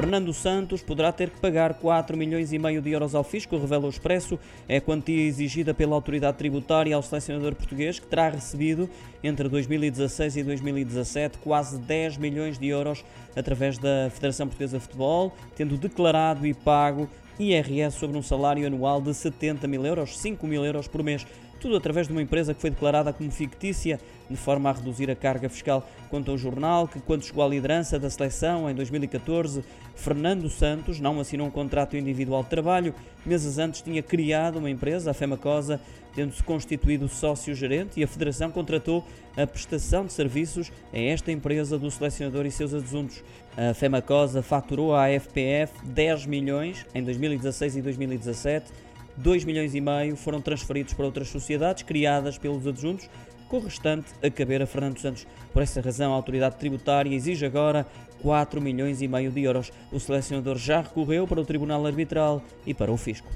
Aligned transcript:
Fernando 0.00 0.32
Santos 0.32 0.82
poderá 0.82 1.12
ter 1.12 1.28
que 1.28 1.38
pagar 1.38 1.74
4 1.74 2.16
milhões 2.16 2.54
e 2.54 2.58
meio 2.58 2.80
de 2.80 2.90
euros 2.90 3.14
ao 3.14 3.22
fisco, 3.22 3.58
revela 3.58 3.84
o 3.84 3.90
Expresso. 3.90 4.38
É 4.66 4.78
a 4.78 4.80
quantia 4.80 5.26
exigida 5.26 5.74
pela 5.74 5.94
autoridade 5.94 6.38
tributária 6.38 6.96
ao 6.96 7.02
selecionador 7.02 7.54
português, 7.54 7.98
que 7.98 8.06
terá 8.06 8.30
recebido 8.30 8.88
entre 9.22 9.46
2016 9.46 10.38
e 10.38 10.42
2017 10.42 11.36
quase 11.36 11.78
10 11.78 12.16
milhões 12.16 12.58
de 12.58 12.66
euros 12.66 13.04
através 13.36 13.76
da 13.76 14.08
Federação 14.10 14.46
Portuguesa 14.46 14.78
de 14.78 14.84
Futebol, 14.84 15.34
tendo 15.54 15.76
declarado 15.76 16.46
e 16.46 16.54
pago 16.54 17.06
IRS 17.38 17.98
sobre 17.98 18.16
um 18.16 18.22
salário 18.22 18.66
anual 18.66 19.02
de 19.02 19.12
70 19.12 19.68
mil 19.68 19.84
euros, 19.84 20.18
5 20.18 20.46
mil 20.46 20.64
euros 20.64 20.88
por 20.88 21.02
mês. 21.02 21.26
Tudo 21.60 21.76
através 21.76 22.06
de 22.06 22.12
uma 22.14 22.22
empresa 22.22 22.54
que 22.54 22.60
foi 22.60 22.70
declarada 22.70 23.12
como 23.12 23.30
fictícia, 23.30 24.00
de 24.30 24.36
forma 24.36 24.70
a 24.70 24.72
reduzir 24.72 25.10
a 25.10 25.14
carga 25.14 25.46
fiscal. 25.46 25.86
Quanto 26.08 26.30
ao 26.30 26.38
jornal, 26.38 26.88
que 26.88 26.98
quando 27.00 27.22
chegou 27.22 27.44
à 27.44 27.48
liderança 27.48 27.98
da 27.98 28.08
seleção 28.08 28.68
em 28.70 28.74
2014, 28.74 29.62
Fernando 29.94 30.48
Santos 30.48 30.98
não 30.98 31.20
assinou 31.20 31.46
um 31.46 31.50
contrato 31.50 31.98
individual 31.98 32.42
de 32.42 32.48
trabalho. 32.48 32.94
Meses 33.26 33.58
antes 33.58 33.82
tinha 33.82 34.02
criado 34.02 34.58
uma 34.58 34.70
empresa, 34.70 35.10
a 35.10 35.14
Femacosa, 35.14 35.78
tendo-se 36.14 36.42
constituído 36.42 37.06
sócio-gerente 37.08 38.00
e 38.00 38.04
a 38.04 38.08
Federação 38.08 38.50
contratou 38.50 39.04
a 39.36 39.46
prestação 39.46 40.06
de 40.06 40.14
serviços 40.14 40.72
a 40.92 40.98
esta 40.98 41.30
empresa 41.30 41.78
do 41.78 41.90
selecionador 41.90 42.46
e 42.46 42.50
seus 42.50 42.72
adjuntos. 42.72 43.22
A 43.54 43.74
Femacosa 43.74 44.42
faturou 44.42 44.94
à 44.94 45.08
FPF 45.08 45.74
10 45.84 46.24
milhões 46.24 46.86
em 46.94 47.02
2016 47.02 47.76
e 47.76 47.82
2017 47.82 48.72
2 49.16 49.44
milhões 49.44 49.74
e 49.74 49.80
meio 49.80 50.16
foram 50.16 50.40
transferidos 50.40 50.94
para 50.94 51.04
outras 51.04 51.28
sociedades 51.28 51.82
criadas 51.82 52.38
pelos 52.38 52.66
adjuntos, 52.66 53.08
com 53.48 53.58
o 53.58 53.60
restante 53.60 54.08
a 54.22 54.30
caber 54.30 54.62
a 54.62 54.66
Fernando 54.66 54.98
Santos. 54.98 55.26
Por 55.52 55.62
essa 55.62 55.80
razão, 55.80 56.12
a 56.12 56.16
autoridade 56.16 56.56
tributária 56.56 57.14
exige 57.14 57.44
agora 57.44 57.86
4 58.22 58.60
milhões 58.60 59.02
e 59.02 59.08
meio 59.08 59.30
de 59.30 59.42
euros. 59.42 59.72
O 59.90 59.98
selecionador 59.98 60.56
já 60.56 60.80
recorreu 60.80 61.26
para 61.26 61.40
o 61.40 61.44
Tribunal 61.44 61.84
Arbitral 61.84 62.42
e 62.64 62.72
para 62.72 62.92
o 62.92 62.96
Fisco. 62.96 63.28